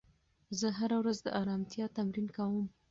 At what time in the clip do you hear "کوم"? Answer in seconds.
2.35-2.65